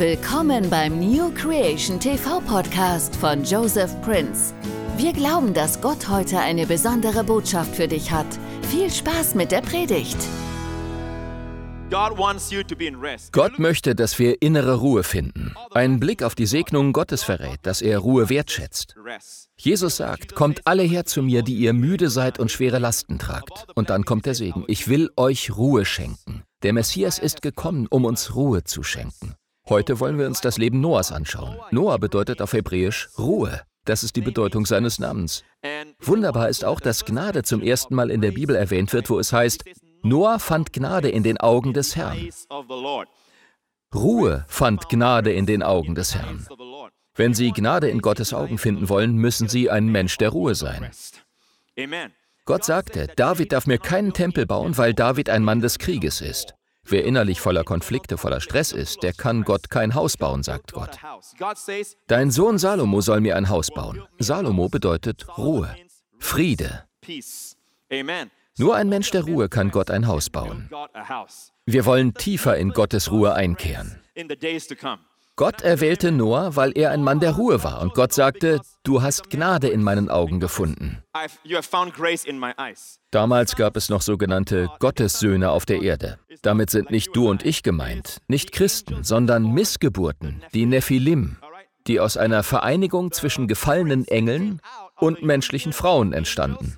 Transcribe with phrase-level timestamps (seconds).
[0.00, 4.54] Willkommen beim New Creation TV Podcast von Joseph Prince.
[4.96, 8.24] Wir glauben, dass Gott heute eine besondere Botschaft für dich hat.
[8.70, 10.16] Viel Spaß mit der Predigt.
[11.90, 15.54] Gott möchte, dass wir innere Ruhe finden.
[15.72, 18.96] Ein Blick auf die Segnungen Gottes verrät, dass er Ruhe wertschätzt.
[19.58, 23.66] Jesus sagt, kommt alle her zu mir, die ihr müde seid und schwere Lasten tragt.
[23.74, 24.64] Und dann kommt der Segen.
[24.66, 26.42] Ich will euch Ruhe schenken.
[26.62, 29.34] Der Messias ist gekommen, um uns Ruhe zu schenken.
[29.70, 31.56] Heute wollen wir uns das Leben Noahs anschauen.
[31.70, 33.62] Noah bedeutet auf Hebräisch Ruhe.
[33.84, 35.44] Das ist die Bedeutung seines Namens.
[36.00, 39.32] Wunderbar ist auch, dass Gnade zum ersten Mal in der Bibel erwähnt wird, wo es
[39.32, 39.64] heißt,
[40.02, 42.30] Noah fand Gnade in den Augen des Herrn.
[43.94, 46.46] Ruhe fand Gnade in den Augen des Herrn.
[47.14, 50.90] Wenn Sie Gnade in Gottes Augen finden wollen, müssen Sie ein Mensch der Ruhe sein.
[52.44, 56.54] Gott sagte, David darf mir keinen Tempel bauen, weil David ein Mann des Krieges ist.
[56.90, 60.98] Wer innerlich voller Konflikte, voller Stress ist, der kann Gott kein Haus bauen, sagt Gott.
[62.08, 64.02] Dein Sohn Salomo soll mir ein Haus bauen.
[64.18, 65.74] Salomo bedeutet Ruhe,
[66.18, 66.84] Friede.
[68.58, 70.68] Nur ein Mensch der Ruhe kann Gott ein Haus bauen.
[71.64, 74.00] Wir wollen tiefer in Gottes Ruhe einkehren.
[75.36, 77.80] Gott erwählte Noah, weil er ein Mann der Ruhe war.
[77.80, 81.02] Und Gott sagte, du hast Gnade in meinen Augen gefunden.
[83.10, 86.18] Damals gab es noch sogenannte Gottessöhne auf der Erde.
[86.42, 91.38] Damit sind nicht du und ich gemeint, nicht Christen, sondern Missgeburten, die Nephilim,
[91.86, 94.60] die aus einer Vereinigung zwischen gefallenen Engeln
[94.98, 96.76] und menschlichen Frauen entstanden.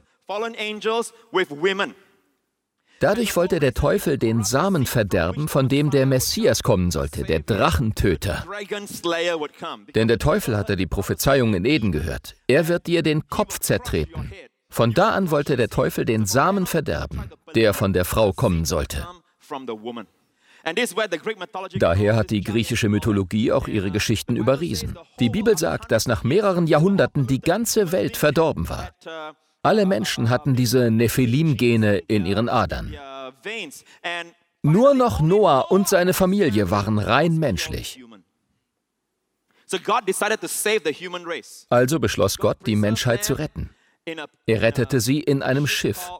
[3.03, 8.47] Dadurch wollte der Teufel den Samen verderben, von dem der Messias kommen sollte, der Drachentöter.
[9.97, 12.37] Denn der Teufel hatte die Prophezeiung in Eden gehört.
[12.47, 14.31] Er wird dir den Kopf zertreten.
[14.71, 17.25] Von da an wollte der Teufel den Samen verderben,
[17.57, 19.05] der von der Frau kommen sollte.
[21.81, 24.97] Daher hat die griechische Mythologie auch ihre Geschichten über Riesen.
[25.19, 28.91] Die Bibel sagt, dass nach mehreren Jahrhunderten die ganze Welt verdorben war.
[29.63, 32.97] Alle Menschen hatten diese Nephilim-Gene in ihren Adern.
[34.63, 38.01] Nur noch Noah und seine Familie waren rein menschlich.
[41.71, 43.71] Also beschloss Gott, die Menschheit zu retten.
[44.47, 46.11] Er rettete sie in einem Schiff,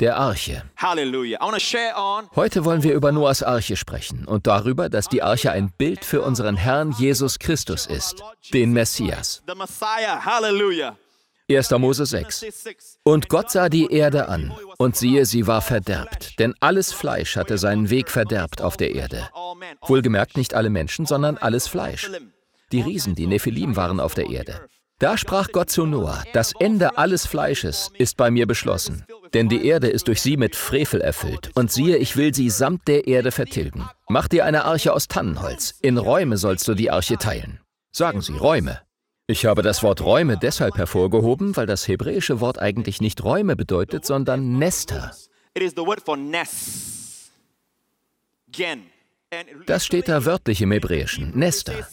[0.00, 0.64] der Arche.
[2.36, 6.22] Heute wollen wir über Noahs Arche sprechen und darüber, dass die Arche ein Bild für
[6.22, 9.42] unseren Herrn Jesus Christus ist, den Messias.
[11.50, 11.70] 1.
[11.78, 12.98] Mose 6.
[13.04, 17.56] Und Gott sah die Erde an, und siehe, sie war verderbt, denn alles Fleisch hatte
[17.56, 19.30] seinen Weg verderbt auf der Erde.
[19.86, 22.10] Wohlgemerkt nicht alle Menschen, sondern alles Fleisch.
[22.70, 24.60] Die Riesen, die Nephilim, waren auf der Erde.
[24.98, 29.64] Da sprach Gott zu Noah, das Ende alles Fleisches ist bei mir beschlossen, denn die
[29.64, 33.30] Erde ist durch sie mit Frevel erfüllt, und siehe, ich will sie samt der Erde
[33.30, 33.88] vertilgen.
[34.08, 37.60] Mach dir eine Arche aus Tannenholz, in Räume sollst du die Arche teilen.
[37.90, 38.80] Sagen Sie Räume.
[39.30, 44.06] Ich habe das Wort Räume deshalb hervorgehoben, weil das hebräische Wort eigentlich nicht Räume bedeutet,
[44.06, 45.14] sondern Nester.
[49.66, 51.86] Das steht da wörtlich im Hebräischen, Nester.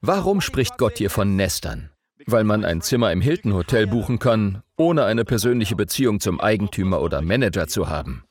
[0.00, 1.90] Warum spricht Gott hier von Nestern?
[2.26, 7.02] Weil man ein Zimmer im Hilton Hotel buchen kann, ohne eine persönliche Beziehung zum Eigentümer
[7.02, 8.22] oder Manager zu haben.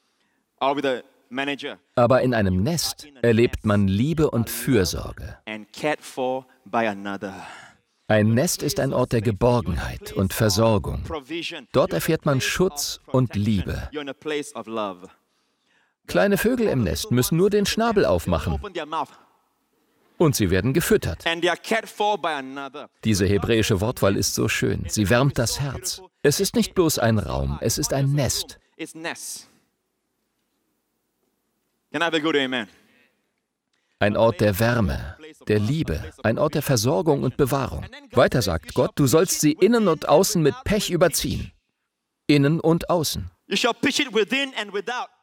[1.96, 5.40] Aber in einem Nest erlebt man Liebe und Fürsorge.
[8.08, 11.04] Ein Nest ist ein Ort der Geborgenheit und Versorgung.
[11.72, 13.90] Dort erfährt man Schutz und Liebe.
[16.08, 18.60] Kleine Vögel im Nest müssen nur den Schnabel aufmachen.
[20.18, 21.24] Und sie werden gefüttert.
[23.04, 24.86] Diese hebräische Wortwahl ist so schön.
[24.88, 26.02] Sie wärmt das Herz.
[26.22, 28.60] Es ist nicht bloß ein Raum, es ist ein Nest.
[34.00, 35.18] Ein Ort der Wärme,
[35.48, 37.86] der Liebe, ein Ort der Versorgung und Bewahrung.
[38.12, 41.52] Weiter sagt Gott, du sollst sie innen und außen mit Pech überziehen.
[42.28, 43.30] Innen und außen.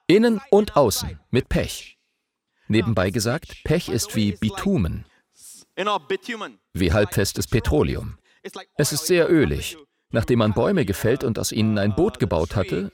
[0.06, 1.98] Innen und außen mit Pech.
[2.68, 5.04] Nebenbei gesagt, Pech ist wie Bitumen,
[6.72, 8.18] wie halbfestes Petroleum.
[8.76, 9.76] Es ist sehr ölig.
[10.12, 12.92] Nachdem man Bäume gefällt und aus ihnen ein Boot gebaut hatte,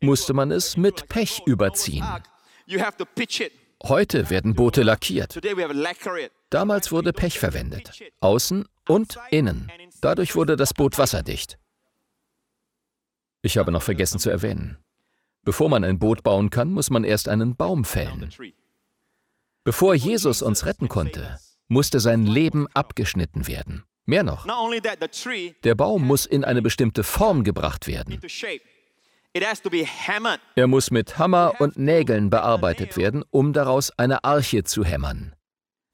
[0.00, 2.04] musste man es mit Pech überziehen.
[3.84, 5.40] Heute werden Boote lackiert.
[6.50, 9.72] Damals wurde Pech verwendet, außen und innen.
[10.00, 11.58] Dadurch wurde das Boot wasserdicht.
[13.42, 14.78] Ich habe noch vergessen zu erwähnen.
[15.42, 18.30] Bevor man ein Boot bauen kann, muss man erst einen Baum fällen.
[19.64, 23.82] Bevor Jesus uns retten konnte, musste sein Leben abgeschnitten werden.
[24.04, 24.46] Mehr noch,
[25.64, 28.20] der Baum muss in eine bestimmte Form gebracht werden.
[30.56, 35.34] Er muss mit Hammer und Nägeln bearbeitet werden, um daraus eine Arche zu hämmern,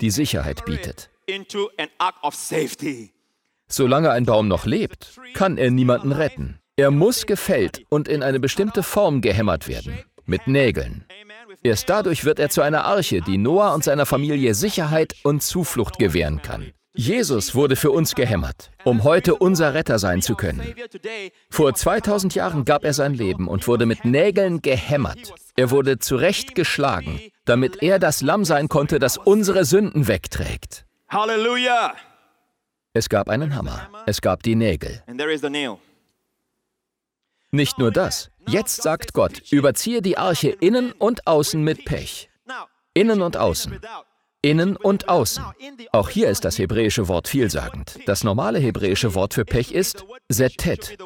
[0.00, 1.11] die Sicherheit bietet.
[3.69, 6.58] Solange ein Baum noch lebt, kann er niemanden retten.
[6.76, 11.05] Er muss gefällt und in eine bestimmte Form gehämmert werden, mit Nägeln.
[11.62, 15.99] Erst dadurch wird er zu einer Arche, die Noah und seiner Familie Sicherheit und Zuflucht
[15.99, 16.73] gewähren kann.
[16.98, 20.74] Jesus wurde für uns gehämmert, um heute unser Retter sein zu können.
[21.48, 25.32] Vor 2000 Jahren gab er sein Leben und wurde mit Nägeln gehämmert.
[25.54, 30.86] Er wurde zurechtgeschlagen, damit er das Lamm sein konnte, das unsere Sünden wegträgt.
[31.08, 31.94] Halleluja!
[32.94, 35.00] Es gab einen Hammer, es gab die Nägel.
[37.52, 38.32] Nicht nur das.
[38.48, 42.28] Jetzt sagt Gott, überziehe die Arche innen und außen mit Pech.
[42.92, 43.78] Innen und außen.
[44.40, 45.44] Innen und außen.
[45.93, 47.99] Auch hier ist das hebräische Wort vielsagend.
[48.06, 50.96] Das normale hebräische Wort für Pech ist Setet.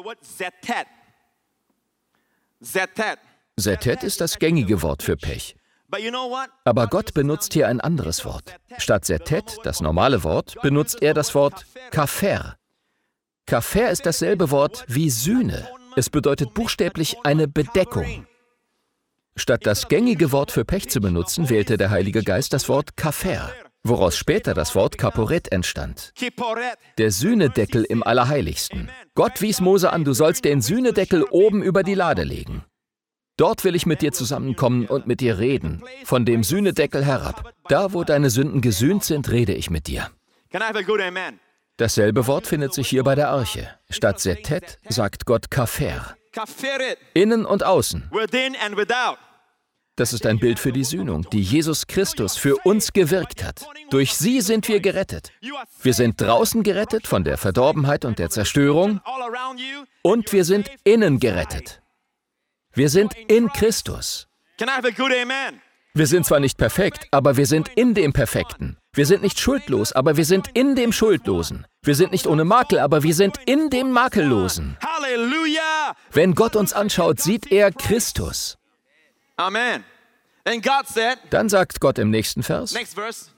[3.55, 5.55] Setet ist das gängige Wort für Pech.
[6.63, 8.55] Aber Gott benutzt hier ein anderes Wort.
[8.77, 12.55] Statt Setet, das normale Wort, benutzt er das Wort Kafer.
[13.45, 15.67] Kafer ist dasselbe Wort wie Sühne.
[15.95, 18.25] Es bedeutet buchstäblich eine Bedeckung.
[19.35, 23.51] Statt das gängige Wort für Pech zu benutzen, wählte der Heilige Geist das Wort Kafer,
[23.83, 26.13] woraus später das Wort Kaporet entstand.
[26.97, 28.89] Der Sühnedeckel im Allerheiligsten.
[29.15, 32.63] Gott wies Mose an, du sollst den Sühnedeckel oben über die Lade legen.
[33.35, 37.51] Dort will ich mit dir zusammenkommen und mit dir reden, von dem Sühnedeckel herab.
[37.67, 40.11] Da, wo deine Sünden gesühnt sind, rede ich mit dir.
[41.77, 43.67] Dasselbe Wort findet sich hier bei der Arche.
[43.89, 46.15] Statt Setet sagt Gott Kafer.
[47.15, 48.11] Innen und außen.
[49.95, 53.63] Das ist ein Bild für die Sühnung, die Jesus Christus für uns gewirkt hat.
[53.91, 55.31] Durch sie sind wir gerettet.
[55.83, 59.01] Wir sind draußen gerettet von der Verdorbenheit und der Zerstörung
[60.01, 61.83] und wir sind innen gerettet.
[62.73, 64.27] Wir sind in Christus.
[65.93, 68.77] Wir sind zwar nicht perfekt, aber wir sind in dem Perfekten.
[68.93, 71.67] Wir sind nicht schuldlos, aber wir sind in dem Schuldlosen.
[71.83, 74.75] Wir sind nicht ohne Makel, aber wir sind in dem Makellosen.
[74.81, 75.95] Halleluja!
[76.11, 78.57] Wenn Gott uns anschaut, sieht er Christus.
[79.35, 79.83] Amen.
[81.29, 83.31] Dann sagt Gott im nächsten Vers, next verse,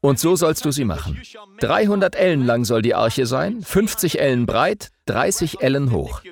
[0.00, 1.20] und so sollst du sie machen.
[1.60, 6.22] 300 Ellen lang soll die Arche sein, 50 Ellen breit, 30 Ellen hoch.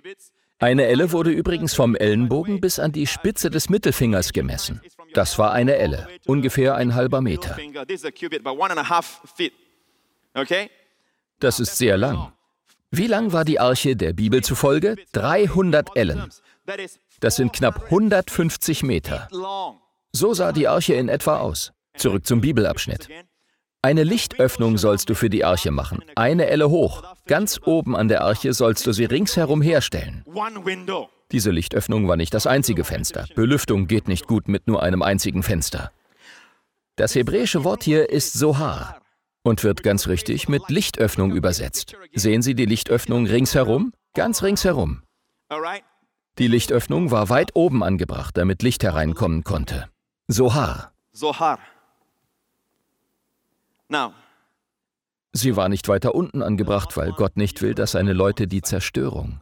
[0.59, 4.81] Eine Elle wurde übrigens vom Ellenbogen bis an die Spitze des Mittelfingers gemessen.
[5.13, 7.57] Das war eine Elle, ungefähr ein halber Meter.
[11.41, 12.33] Das ist sehr lang.
[12.91, 14.97] Wie lang war die Arche der Bibel zufolge?
[15.13, 16.31] 300 Ellen.
[17.25, 19.29] Das sind knapp 150 Meter.
[20.13, 21.73] So sah die Arche in etwa aus.
[21.97, 23.09] Zurück zum Bibelabschnitt.
[23.81, 27.03] Eine Lichtöffnung sollst du für die Arche machen, eine Elle hoch.
[27.25, 30.23] Ganz oben an der Arche sollst du sie ringsherum herstellen.
[31.33, 33.27] Diese Lichtöffnung war nicht das einzige Fenster.
[33.35, 35.93] Belüftung geht nicht gut mit nur einem einzigen Fenster.
[36.97, 39.01] Das hebräische Wort hier ist Sohar
[39.43, 41.97] und wird ganz richtig mit Lichtöffnung übersetzt.
[42.13, 43.95] Sehen Sie die Lichtöffnung ringsherum?
[44.13, 45.01] Ganz ringsherum.
[46.39, 49.89] Die Lichtöffnung war weit oben angebracht, damit Licht hereinkommen konnte.
[50.29, 50.93] Sohar.
[51.13, 51.59] Zohar.
[53.89, 54.13] Now,
[55.37, 59.41] Sie war nicht weiter unten angebracht, weil Gott nicht will, dass seine Leute die Zerstörung,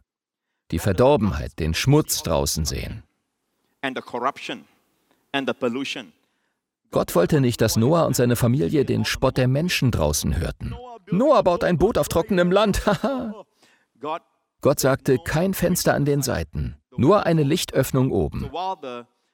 [0.71, 3.03] die Verdorbenheit, den Schmutz draußen sehen.
[6.91, 10.75] Gott wollte nicht, dass Noah und seine Familie den Spott der Menschen draußen hörten.
[11.11, 12.83] Noah baut ein Boot auf trockenem Land.
[14.63, 18.51] Gott sagte, kein Fenster an den Seiten, nur eine Lichtöffnung oben.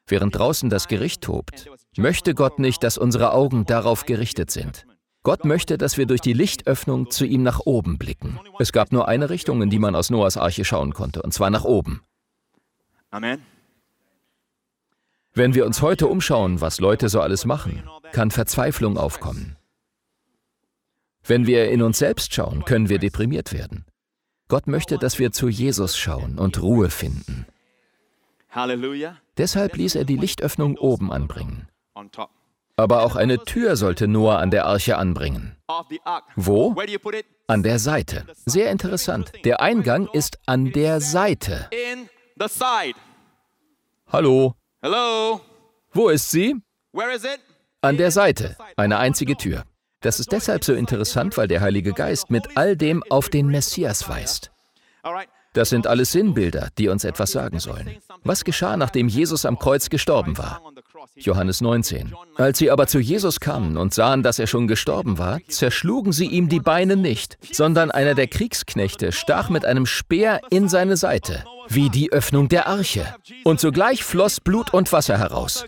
[0.07, 4.87] Während draußen das Gericht tobt, möchte Gott nicht, dass unsere Augen darauf gerichtet sind.
[5.23, 8.39] Gott möchte, dass wir durch die Lichtöffnung zu ihm nach oben blicken.
[8.59, 11.51] Es gab nur eine Richtung, in die man aus Noahs Arche schauen konnte, und zwar
[11.51, 12.03] nach oben.
[13.11, 13.43] Amen.
[15.35, 19.57] Wenn wir uns heute umschauen, was Leute so alles machen, kann Verzweiflung aufkommen.
[21.25, 23.85] Wenn wir in uns selbst schauen, können wir deprimiert werden.
[24.49, 27.47] Gott möchte, dass wir zu Jesus schauen und Ruhe finden.
[28.51, 29.19] Hallelujah.
[29.37, 31.69] Deshalb ließ er die Lichtöffnung oben anbringen.
[32.77, 35.57] Aber auch eine Tür sollte Noah an der Arche anbringen.
[36.37, 36.75] Wo?
[37.47, 38.25] An der Seite.
[38.47, 39.33] Sehr interessant.
[39.45, 41.69] Der Eingang ist an der Seite.
[44.11, 45.41] Hallo, Hello?
[45.93, 46.55] wo ist sie?
[47.83, 48.57] An der Seite.
[48.77, 49.65] Eine einzige Tür.
[50.01, 54.09] Das ist deshalb so interessant, weil der Heilige Geist mit all dem auf den Messias
[54.09, 54.51] weist.
[55.55, 57.97] Das sind alles Sinnbilder, die uns etwas sagen sollen.
[58.23, 60.63] Was geschah, nachdem Jesus am Kreuz gestorben war?
[61.17, 62.15] Johannes 19.
[62.37, 66.27] Als sie aber zu Jesus kamen und sahen, dass er schon gestorben war, zerschlugen sie
[66.27, 71.45] ihm die Beine nicht, sondern einer der Kriegsknechte stach mit einem Speer in seine Seite,
[71.69, 73.15] wie die Öffnung der Arche.
[73.43, 75.65] Und sogleich floss Blut und Wasser heraus.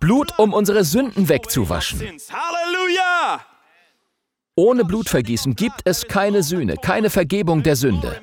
[0.00, 2.00] Blut, um unsere Sünden wegzuwaschen.
[2.00, 3.40] Halleluja!
[4.58, 8.20] Ohne Blutvergießen gibt es keine Sühne, keine Vergebung der Sünde.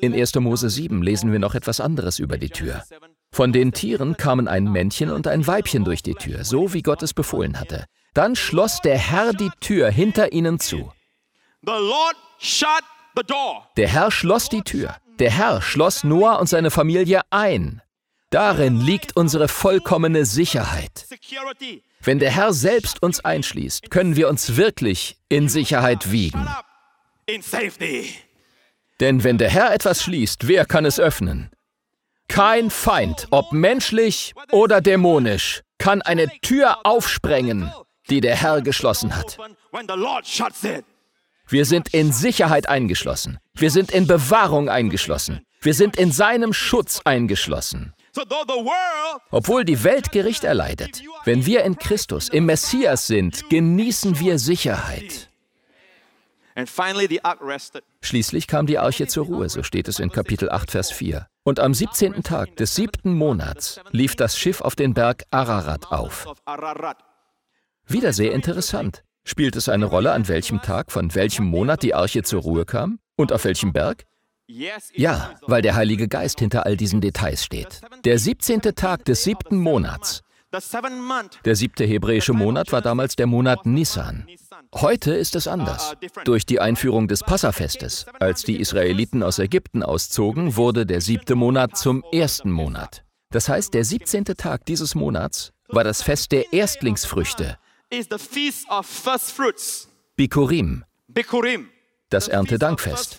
[0.00, 0.34] In 1.
[0.34, 2.82] Mose 7 lesen wir noch etwas anderes über die Tür.
[3.30, 7.04] Von den Tieren kamen ein Männchen und ein Weibchen durch die Tür, so wie Gott
[7.04, 7.84] es befohlen hatte.
[8.12, 10.92] Dann schloss der Herr die Tür hinter ihnen zu.
[13.76, 14.96] Der Herr schloss die Tür.
[15.20, 17.82] Der Herr schloss Noah und seine Familie ein.
[18.30, 21.06] Darin liegt unsere vollkommene Sicherheit.
[22.04, 26.48] Wenn der Herr selbst uns einschließt, können wir uns wirklich in Sicherheit wiegen.
[29.00, 31.50] Denn wenn der Herr etwas schließt, wer kann es öffnen?
[32.28, 37.72] Kein Feind, ob menschlich oder dämonisch, kann eine Tür aufsprengen,
[38.10, 39.38] die der Herr geschlossen hat.
[41.48, 43.38] Wir sind in Sicherheit eingeschlossen.
[43.54, 45.44] Wir sind in Bewahrung eingeschlossen.
[45.60, 47.94] Wir sind in seinem Schutz eingeschlossen.
[49.30, 55.30] Obwohl die Welt Gericht erleidet, wenn wir in Christus, im Messias sind, genießen wir Sicherheit.
[58.02, 61.26] Schließlich kam die Arche zur Ruhe, so steht es in Kapitel 8, Vers 4.
[61.44, 62.22] Und am 17.
[62.22, 66.26] Tag des siebten Monats lief das Schiff auf den Berg Ararat auf.
[67.86, 69.02] Wieder sehr interessant.
[69.24, 72.98] Spielt es eine Rolle, an welchem Tag, von welchem Monat die Arche zur Ruhe kam?
[73.16, 74.04] Und auf welchem Berg?
[74.94, 77.80] Ja, weil der Heilige Geist hinter all diesen Details steht.
[78.04, 78.60] Der 17.
[78.60, 80.22] Tag des siebten Monats.
[81.44, 84.26] Der siebte hebräische Monat war damals der Monat Nisan.
[84.74, 85.94] Heute ist es anders.
[86.24, 91.78] Durch die Einführung des Passafestes, als die Israeliten aus Ägypten auszogen, wurde der siebte Monat
[91.78, 93.02] zum ersten Monat.
[93.30, 94.24] Das heißt, der 17.
[94.24, 97.56] Tag dieses Monats war das Fest der Erstlingsfrüchte.
[100.16, 100.84] Bikurim,
[102.10, 103.16] das Erntedankfest.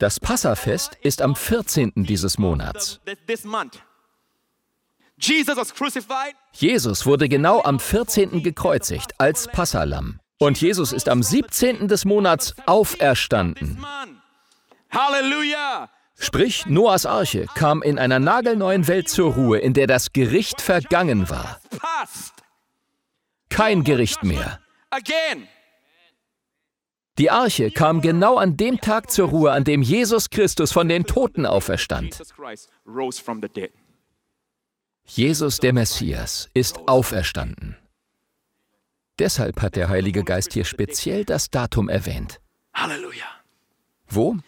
[0.00, 1.92] Das Passafest ist am 14.
[1.94, 3.00] dieses Monats.
[6.54, 8.42] Jesus wurde genau am 14.
[8.42, 10.18] gekreuzigt als Passalam.
[10.38, 11.86] Und Jesus ist am 17.
[11.86, 13.78] des Monats auferstanden.
[13.78, 14.22] Man.
[14.90, 15.90] Hallelujah.
[16.18, 21.28] Sprich, Noahs Arche kam in einer nagelneuen Welt zur Ruhe, in der das Gericht vergangen
[21.28, 21.60] war.
[23.50, 24.60] Kein Gericht mehr.
[27.20, 31.04] Die Arche kam genau an dem Tag zur Ruhe, an dem Jesus Christus von den
[31.04, 32.18] Toten auferstand.
[35.04, 37.76] Jesus der Messias ist auferstanden.
[39.18, 42.40] Deshalb hat der Heilige Geist hier speziell das Datum erwähnt.
[42.72, 43.28] Hallelujah.
[44.08, 44.38] Wo?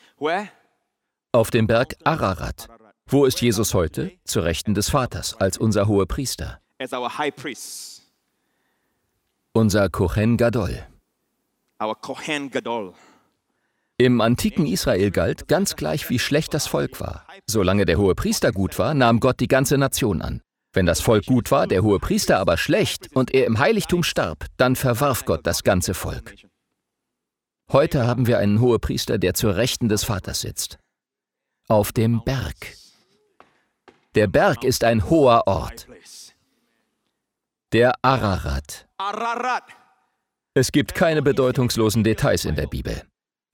[1.33, 2.71] Auf dem Berg Ararat.
[3.05, 4.13] Wo ist Jesus heute?
[4.25, 6.59] Zu Rechten des Vaters, als unser hoher Priester,
[9.53, 10.87] unser Kohen Gadol.
[13.99, 17.27] Im antiken Israel galt, ganz gleich wie schlecht das Volk war.
[17.47, 20.43] Solange der hohe Priester gut war, nahm Gott die ganze Nation an.
[20.73, 24.47] Wenn das Volk gut war, der hohe Priester aber schlecht und er im Heiligtum starb,
[24.57, 26.35] dann verwarf Gott das ganze Volk.
[27.71, 30.79] Heute haben wir einen Hohepriester, der zur Rechten des Vaters sitzt.
[31.69, 32.75] Auf dem Berg.
[34.15, 35.87] Der Berg ist ein hoher Ort,
[37.73, 38.87] der Ararat.
[38.99, 39.65] Ararat.
[40.55, 43.03] Es gibt keine bedeutungslosen Details in der Bibel.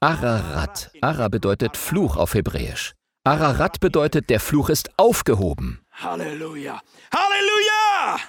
[0.01, 0.91] Ararat.
[1.01, 2.95] Ara bedeutet Fluch auf Hebräisch.
[3.23, 5.81] Ararat bedeutet, der Fluch ist aufgehoben.
[5.93, 6.81] Hallelujah.
[7.15, 8.21] Hallelujah.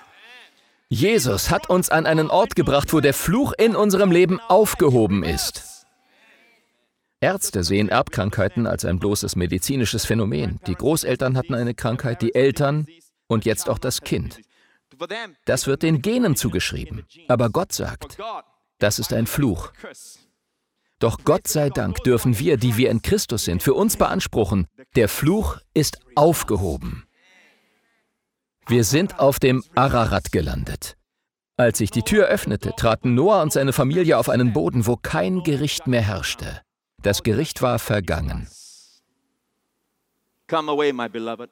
[0.88, 5.86] Jesus hat uns an einen Ort gebracht, wo der Fluch in unserem Leben aufgehoben ist.
[7.22, 10.60] Ärzte sehen Erbkrankheiten als ein bloßes medizinisches Phänomen.
[10.68, 12.86] Die Großeltern hatten eine Krankheit, die Eltern
[13.28, 14.40] und jetzt auch das Kind.
[15.46, 17.06] Das wird den Genen zugeschrieben.
[17.28, 18.18] Aber Gott sagt,
[18.80, 19.72] das ist ein Fluch.
[21.00, 25.08] Doch Gott sei Dank dürfen wir, die wir in Christus sind, für uns beanspruchen, der
[25.08, 27.06] Fluch ist aufgehoben.
[28.68, 30.96] Wir sind auf dem Ararat gelandet.
[31.58, 35.44] Als sich die Tür öffnete, traten Noah und seine Familie auf einen Boden, wo kein
[35.44, 36.62] Gericht mehr herrschte.
[37.02, 38.48] Das Gericht war vergangen.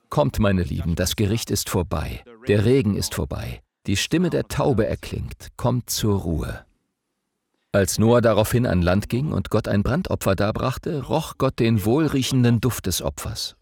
[0.09, 2.23] Kommt, meine Lieben, das Gericht ist vorbei.
[2.47, 3.61] Der Regen ist vorbei.
[3.85, 5.49] Die Stimme der Taube erklingt.
[5.55, 6.66] Kommt zur Ruhe.
[7.73, 12.61] Als Noah daraufhin an Land ging und Gott ein Brandopfer darbrachte, roch Gott den wohlriechenden
[12.61, 13.55] Duft des Opfers.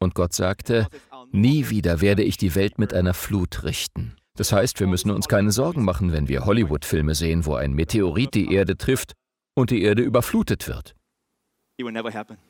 [0.00, 0.86] Und Gott sagte,
[1.30, 4.16] nie wieder werde ich die Welt mit einer Flut richten.
[4.36, 8.34] Das heißt, wir müssen uns keine Sorgen machen, wenn wir Hollywood-Filme sehen, wo ein Meteorit
[8.34, 9.12] die Erde trifft
[9.54, 10.94] und die Erde überflutet wird.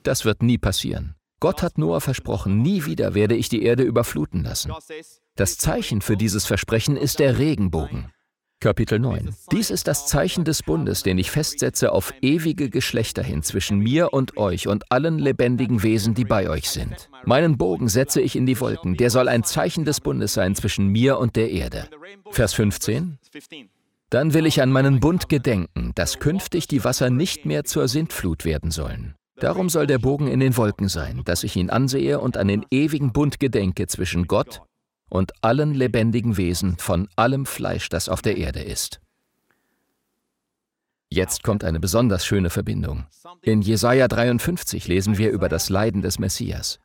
[0.02, 1.14] Das wird nie passieren.
[1.40, 4.72] Gott hat Noah versprochen, nie wieder werde ich die Erde überfluten lassen.
[5.34, 8.12] Das Zeichen für dieses Versprechen ist der Regenbogen.
[8.60, 9.36] Kapitel 9.
[9.52, 14.12] Dies ist das Zeichen des Bundes, den ich festsetze auf ewige Geschlechter hin zwischen mir
[14.12, 17.08] und euch und allen lebendigen Wesen, die bei euch sind.
[17.24, 20.88] Meinen Bogen setze ich in die Wolken, der soll ein Zeichen des Bundes sein zwischen
[20.88, 21.88] mir und der Erde.
[22.32, 23.18] Vers 15.
[24.10, 28.44] Dann will ich an meinen Bund gedenken, dass künftig die Wasser nicht mehr zur Sintflut
[28.44, 29.14] werden sollen.
[29.36, 32.66] Darum soll der Bogen in den Wolken sein, dass ich ihn ansehe und an den
[32.72, 34.62] ewigen Bund gedenke zwischen Gott
[35.08, 39.00] und allen lebendigen Wesen von allem Fleisch, das auf der Erde ist.
[41.10, 43.06] Jetzt kommt eine besonders schöne Verbindung.
[43.40, 46.78] In Jesaja 53 lesen wir über das Leiden des Messias.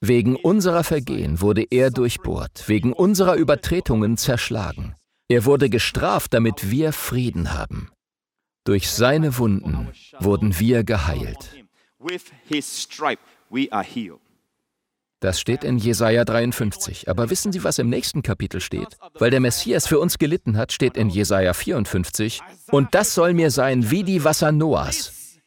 [0.00, 4.96] Wegen unserer Vergehen wurde er durchbohrt, wegen unserer Übertretungen zerschlagen.
[5.28, 7.90] Er wurde gestraft, damit wir Frieden haben.
[8.64, 9.88] Durch seine Wunden
[10.20, 11.64] wurden wir geheilt.
[15.22, 17.08] Das steht in Jesaja 53.
[17.08, 18.98] Aber wissen Sie, was im nächsten Kapitel steht?
[19.14, 22.40] Weil der Messias für uns gelitten hat, steht in Jesaja 54.
[22.72, 25.38] Und das soll mir sein wie die Wasser Noahs.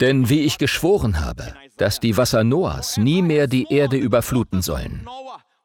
[0.00, 5.06] Denn wie ich geschworen habe, dass die Wasser Noahs nie mehr die Erde überfluten sollen,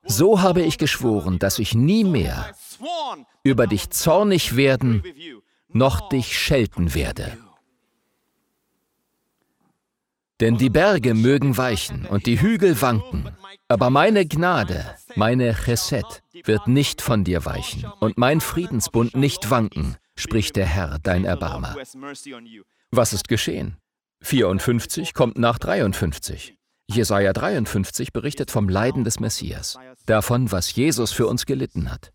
[0.03, 2.53] so habe ich geschworen, dass ich nie mehr
[3.43, 5.01] über dich zornig werden,
[5.69, 7.37] noch dich schelten werde.
[10.41, 13.29] Denn die Berge mögen weichen und die Hügel wanken,
[13.69, 19.95] aber meine Gnade, meine Chesed, wird nicht von dir weichen und mein Friedensbund nicht wanken,
[20.15, 21.75] spricht der Herr, dein Erbarmer.
[22.91, 23.77] Was ist geschehen?
[24.21, 26.57] 54 kommt nach 53.
[26.87, 32.11] Jesaja 53 berichtet vom Leiden des Messias, davon, was Jesus für uns gelitten hat.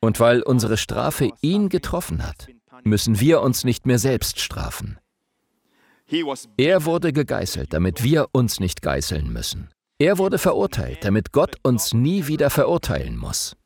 [0.00, 2.48] Und weil unsere Strafe ihn getroffen hat,
[2.84, 4.98] müssen wir uns nicht mehr selbst strafen.
[6.56, 9.70] Er wurde gegeißelt, damit wir uns nicht geißeln müssen.
[9.98, 13.56] Er wurde verurteilt, damit Gott uns nie wieder verurteilen muss.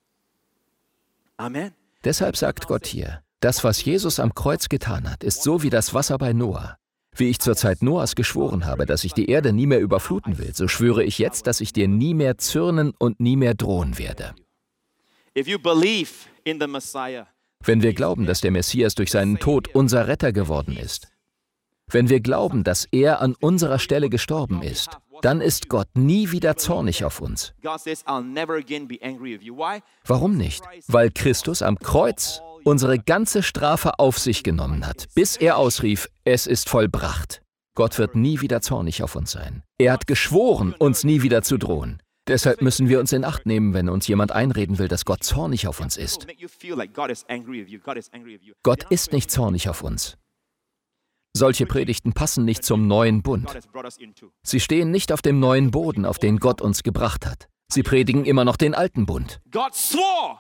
[1.39, 1.73] Amen.
[2.05, 5.93] Deshalb sagt Gott hier, das, was Jesus am Kreuz getan hat, ist so wie das
[5.93, 6.77] Wasser bei Noah.
[7.15, 10.55] Wie ich zur Zeit Noahs geschworen habe, dass ich die Erde nie mehr überfluten will,
[10.55, 14.35] so schwöre ich jetzt, dass ich dir nie mehr zürnen und nie mehr drohen werde.
[17.65, 21.09] Wenn wir glauben, dass der Messias durch seinen Tod unser Retter geworden ist,
[21.91, 26.57] wenn wir glauben, dass er an unserer Stelle gestorben ist, dann ist Gott nie wieder
[26.57, 27.55] zornig auf uns.
[30.05, 30.65] Warum nicht?
[30.89, 36.47] Weil Christus am Kreuz unsere ganze Strafe auf sich genommen hat, bis er ausrief, es
[36.47, 37.41] ist vollbracht.
[37.77, 39.63] Gott wird nie wieder zornig auf uns sein.
[39.79, 42.03] Er hat geschworen, uns nie wieder zu drohen.
[42.27, 45.69] Deshalb müssen wir uns in Acht nehmen, wenn uns jemand einreden will, dass Gott zornig
[45.69, 46.27] auf uns ist.
[48.65, 50.17] Gott ist nicht zornig auf uns.
[51.37, 53.47] Solche Predigten passen nicht zum neuen Bund.
[54.43, 57.49] Sie stehen nicht auf dem neuen Boden, auf den Gott uns gebracht hat.
[57.69, 59.43] Sie predigen immer noch den alten Bund.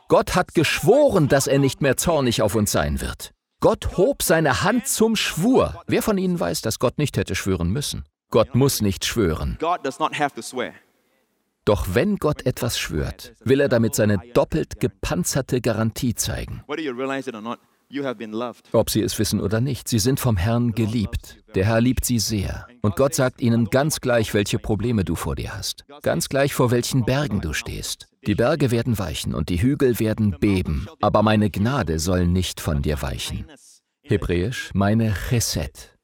[0.09, 3.32] Gott hat geschworen, dass er nicht mehr zornig auf uns sein wird.
[3.61, 5.82] Gott hob seine Hand zum Schwur.
[5.87, 8.06] Wer von Ihnen weiß, dass Gott nicht hätte schwören müssen?
[8.30, 9.59] Gott muss nicht schwören.
[11.66, 16.64] Doch wenn Gott etwas schwört, will er damit seine doppelt gepanzerte Garantie zeigen.
[18.72, 21.38] Ob sie es wissen oder nicht, sie sind vom Herrn geliebt.
[21.55, 22.66] Der Herr liebt sie sehr.
[22.83, 25.85] Und Gott sagt ihnen ganz gleich, welche Probleme du vor dir hast.
[26.03, 28.09] Ganz gleich, vor welchen Bergen du stehst.
[28.27, 32.83] Die Berge werden weichen und die Hügel werden beben, aber meine Gnade soll nicht von
[32.83, 33.46] dir weichen.
[34.03, 35.96] Hebräisch, meine Chesed.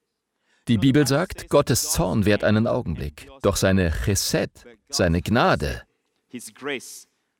[0.68, 4.50] Die Bibel sagt, Gottes Zorn währt einen Augenblick, doch seine Chesed,
[4.88, 5.82] seine Gnade,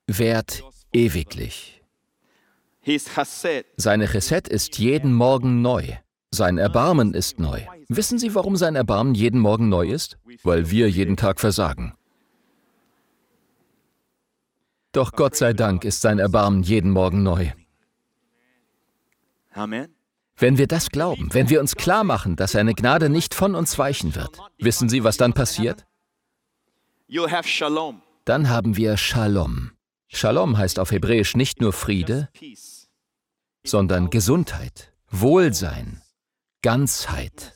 [0.08, 1.81] währt ewiglich.
[3.76, 5.84] Seine Chesed ist jeden Morgen neu.
[6.34, 7.60] Sein Erbarmen ist neu.
[7.88, 10.18] Wissen Sie, warum sein Erbarmen jeden Morgen neu ist?
[10.42, 11.94] Weil wir jeden Tag versagen.
[14.92, 17.52] Doch Gott sei Dank ist sein Erbarmen jeden Morgen neu.
[20.36, 23.78] Wenn wir das glauben, wenn wir uns klar machen, dass seine Gnade nicht von uns
[23.78, 25.86] weichen wird, wissen Sie, was dann passiert?
[28.24, 29.72] Dann haben wir Shalom.
[30.14, 32.28] Shalom heißt auf Hebräisch nicht nur Friede,
[33.64, 36.02] sondern Gesundheit, Wohlsein,
[36.62, 37.54] Ganzheit.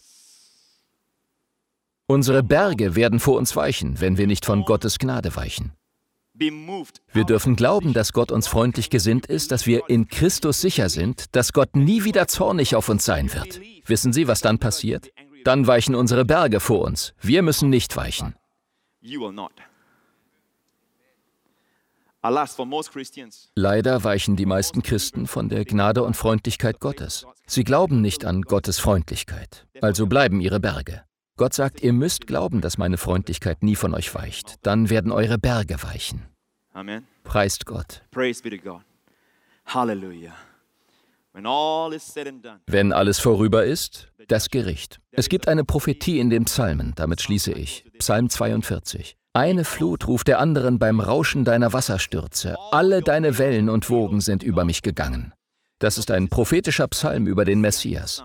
[2.06, 5.72] Unsere Berge werden vor uns weichen, wenn wir nicht von Gottes Gnade weichen.
[6.38, 11.34] Wir dürfen glauben, dass Gott uns freundlich gesinnt ist, dass wir in Christus sicher sind,
[11.34, 13.60] dass Gott nie wieder zornig auf uns sein wird.
[13.86, 15.10] Wissen Sie, was dann passiert?
[15.44, 17.14] Dann weichen unsere Berge vor uns.
[17.20, 18.34] Wir müssen nicht weichen.
[23.54, 27.26] Leider weichen die meisten Christen von der Gnade und Freundlichkeit Gottes.
[27.46, 31.02] Sie glauben nicht an Gottes Freundlichkeit, also bleiben ihre Berge.
[31.36, 34.54] Gott sagt, ihr müsst glauben, dass meine Freundlichkeit nie von euch weicht.
[34.62, 36.26] Dann werden eure Berge weichen.
[36.72, 37.06] Amen.
[37.24, 38.02] Preist Gott.
[42.42, 45.00] Done, Wenn alles vorüber ist, das Gericht.
[45.10, 47.84] Es gibt eine Prophetie in den Psalmen, damit schließe ich.
[47.98, 49.16] Psalm 42.
[49.36, 52.56] Eine Flut ruft der anderen beim Rauschen deiner Wasserstürze.
[52.70, 55.34] Alle deine Wellen und Wogen sind über mich gegangen.
[55.78, 58.24] Das ist ein prophetischer Psalm über den Messias.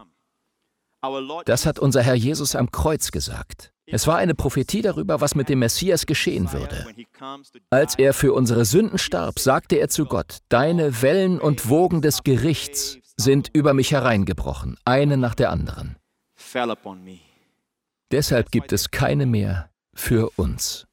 [1.44, 3.74] Das hat unser Herr Jesus am Kreuz gesagt.
[3.88, 6.88] Es war eine Prophetie darüber, was mit dem Messias geschehen würde.
[7.70, 12.24] Als er für unsere Sünden starb, sagte er zu Gott, Deine Wellen und Wogen des
[12.24, 15.98] Gerichts sind über mich hereingebrochen, eine nach der anderen.
[18.12, 20.88] Deshalb gibt es keine mehr für uns.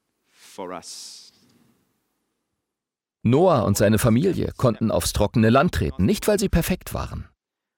[3.23, 7.29] Noah und seine Familie konnten aufs trockene Land treten, nicht weil sie perfekt waren,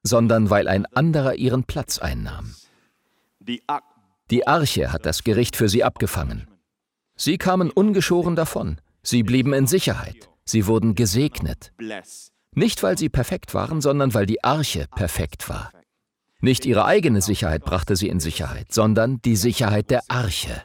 [0.03, 2.55] sondern weil ein anderer ihren Platz einnahm.
[4.31, 6.47] Die Arche hat das Gericht für sie abgefangen.
[7.17, 8.81] Sie kamen ungeschoren davon.
[9.03, 10.31] Sie blieben in Sicherheit.
[10.45, 11.73] Sie wurden gesegnet.
[12.55, 15.73] Nicht, weil sie perfekt waren, sondern weil die Arche perfekt war.
[16.41, 20.63] Nicht ihre eigene Sicherheit brachte sie in Sicherheit, sondern die Sicherheit der Arche.